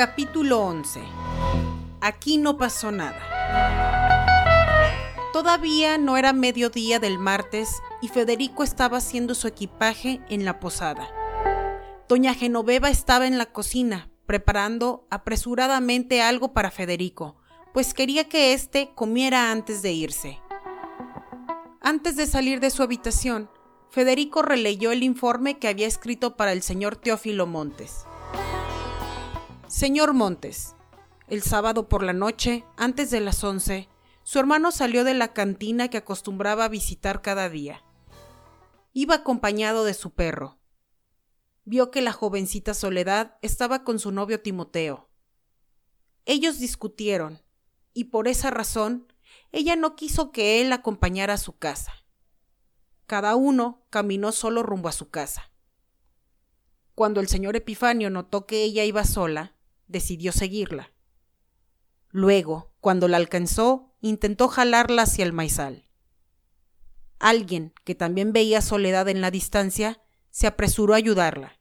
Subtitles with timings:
[0.00, 1.02] Capítulo 11
[2.00, 3.20] Aquí no pasó nada.
[5.34, 7.68] Todavía no era mediodía del martes
[8.00, 11.06] y Federico estaba haciendo su equipaje en la posada.
[12.08, 17.36] Doña Genoveva estaba en la cocina, preparando apresuradamente algo para Federico,
[17.74, 20.40] pues quería que éste comiera antes de irse.
[21.82, 23.50] Antes de salir de su habitación,
[23.90, 28.06] Federico releyó el informe que había escrito para el señor Teófilo Montes.
[29.70, 30.74] Señor Montes,
[31.28, 33.88] el sábado por la noche, antes de las once,
[34.24, 37.84] su hermano salió de la cantina que acostumbraba a visitar cada día.
[38.92, 40.58] Iba acompañado de su perro.
[41.64, 45.08] Vio que la jovencita Soledad estaba con su novio Timoteo.
[46.24, 47.40] Ellos discutieron,
[47.94, 49.06] y por esa razón
[49.52, 51.92] ella no quiso que él acompañara a su casa.
[53.06, 55.52] Cada uno caminó solo rumbo a su casa.
[56.96, 59.54] Cuando el señor Epifanio notó que ella iba sola,
[59.90, 60.92] decidió seguirla.
[62.08, 65.88] Luego, cuando la alcanzó, intentó jalarla hacia el maizal.
[67.18, 71.58] Alguien, que también veía Soledad en la distancia, se apresuró a ayudarla.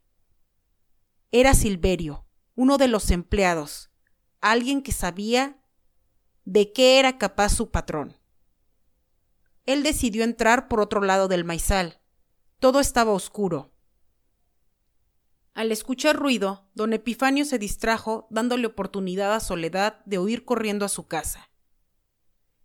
[1.32, 3.90] Era Silverio, uno de los empleados,
[4.42, 5.62] alguien que sabía
[6.46, 8.18] de qué era capaz su patrón.
[9.66, 12.02] Él decidió entrar por otro lado del maizal.
[12.60, 13.69] Todo estaba oscuro.
[15.54, 20.90] Al escuchar ruido, don Epifanio se distrajo, dándole oportunidad a Soledad de huir corriendo a
[20.90, 21.50] su casa.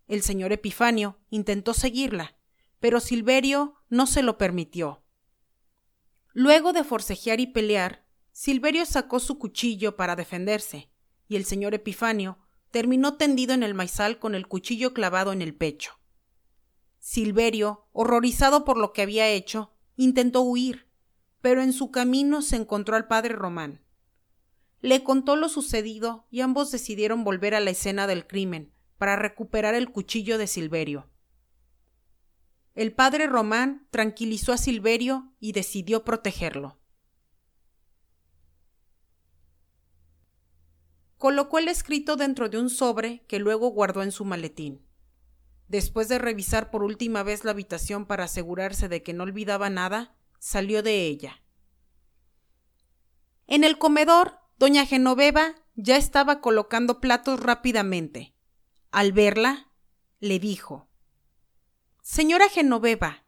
[0.07, 2.37] El señor Epifanio intentó seguirla,
[2.79, 5.03] pero Silverio no se lo permitió.
[6.33, 10.91] Luego de forcejear y pelear, Silverio sacó su cuchillo para defenderse,
[11.29, 12.39] y el señor Epifanio
[12.71, 16.01] terminó tendido en el maizal con el cuchillo clavado en el pecho.
[16.99, 20.84] Silverio, horrorizado por lo que había hecho, intentó huir,
[21.45, 23.83] pero en su camino se encontró al padre Román.
[24.81, 29.75] Le contó lo sucedido y ambos decidieron volver a la escena del crimen para recuperar
[29.75, 31.07] el cuchillo de Silverio.
[32.75, 36.79] El padre Román tranquilizó a Silverio y decidió protegerlo.
[41.19, 44.81] Colocó el escrito dentro de un sobre que luego guardó en su maletín.
[45.69, 50.17] Después de revisar por última vez la habitación para asegurarse de que no olvidaba nada,
[50.45, 51.43] salió de ella.
[53.47, 58.35] En el comedor, doña Genoveva ya estaba colocando platos rápidamente.
[58.91, 59.73] Al verla,
[60.21, 60.87] le dijo
[62.03, 63.25] Señora Genoveva,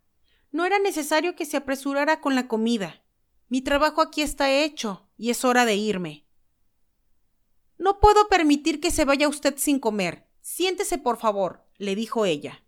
[0.53, 3.03] no era necesario que se apresurara con la comida.
[3.49, 6.26] Mi trabajo aquí está hecho y es hora de irme.
[7.78, 10.28] No puedo permitir que se vaya usted sin comer.
[10.43, 12.62] Siéntese, por favor, le dijo ella.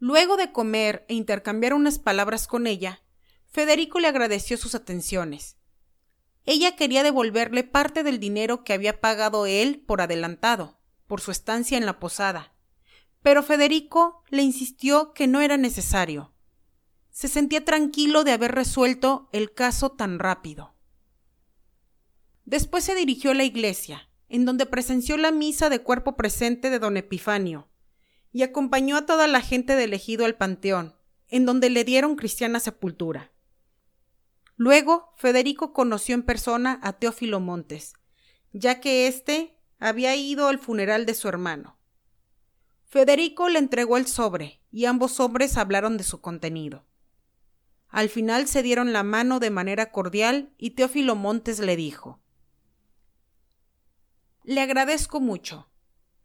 [0.00, 3.02] Luego de comer e intercambiar unas palabras con ella,
[3.46, 5.56] Federico le agradeció sus atenciones.
[6.46, 11.76] Ella quería devolverle parte del dinero que había pagado él por adelantado, por su estancia
[11.76, 12.54] en la posada,
[13.22, 16.32] pero Federico le insistió que no era necesario.
[17.10, 20.74] Se sentía tranquilo de haber resuelto el caso tan rápido.
[22.46, 26.78] Después se dirigió a la iglesia, en donde presenció la misa de cuerpo presente de
[26.78, 27.68] don Epifanio,
[28.32, 30.94] y acompañó a toda la gente del ejido al panteón,
[31.28, 33.32] en donde le dieron cristiana sepultura.
[34.56, 37.94] Luego, Federico conoció en persona a Teófilo Montes,
[38.52, 41.78] ya que éste había ido al funeral de su hermano.
[42.84, 46.84] Federico le entregó el sobre, y ambos hombres hablaron de su contenido.
[47.88, 52.20] Al final se dieron la mano de manera cordial y Teófilo Montes le dijo
[54.44, 55.69] Le agradezco mucho.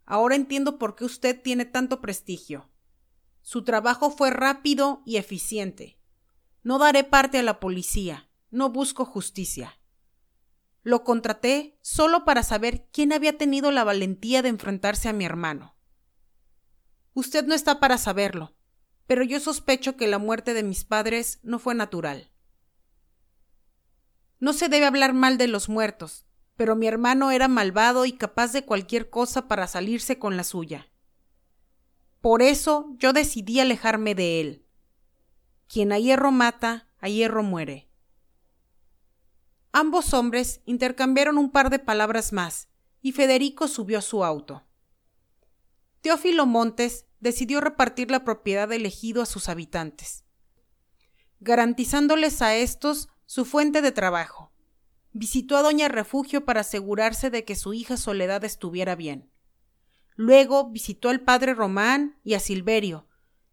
[0.06, 2.70] Ahora entiendo por qué usted tiene tanto prestigio.
[3.42, 6.00] Su trabajo fue rápido y eficiente.
[6.64, 9.80] No daré parte a la policía, no busco justicia.
[10.84, 15.76] Lo contraté solo para saber quién había tenido la valentía de enfrentarse a mi hermano.
[17.14, 18.56] Usted no está para saberlo,
[19.08, 22.32] pero yo sospecho que la muerte de mis padres no fue natural.
[24.40, 26.25] No se debe hablar mal de los muertos,
[26.56, 30.88] pero mi hermano era malvado y capaz de cualquier cosa para salirse con la suya.
[32.22, 34.66] Por eso yo decidí alejarme de él.
[35.68, 37.90] Quien a hierro mata, a hierro muere.
[39.72, 42.70] Ambos hombres intercambiaron un par de palabras más,
[43.02, 44.64] y Federico subió a su auto.
[46.02, 50.24] Teófilo Montes decidió repartir la propiedad elegido a sus habitantes,
[51.40, 54.55] garantizándoles a estos su fuente de trabajo
[55.18, 59.32] visitó a Doña Refugio para asegurarse de que su hija Soledad estuviera bien.
[60.18, 63.08] Luego visitó al padre Román y a Silverio,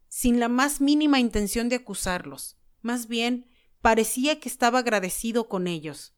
[0.08, 2.58] sin la más mínima intención de acusarlos.
[2.80, 3.48] Más bien,
[3.80, 6.16] parecía que estaba agradecido con ellos.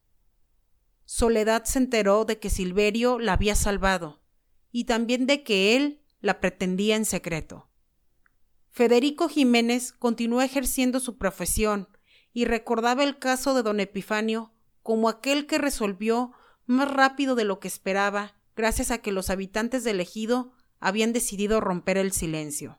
[1.05, 4.23] Soledad se enteró de que Silverio la había salvado
[4.71, 7.69] y también de que él la pretendía en secreto.
[8.71, 11.87] Federico Jiménez continuó ejerciendo su profesión
[12.33, 14.54] y recordaba el caso de don Epifanio
[14.85, 16.31] como aquel que resolvió
[16.67, 21.59] más rápido de lo que esperaba gracias a que los habitantes del ejido habían decidido
[21.59, 22.77] romper el silencio.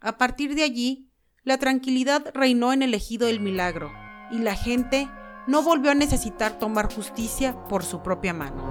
[0.00, 1.08] A partir de allí,
[1.44, 3.92] la tranquilidad reinó en el ejido del milagro,
[4.32, 5.08] y la gente
[5.46, 8.64] no volvió a necesitar tomar justicia por su propia mano.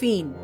[0.00, 0.41] Fin.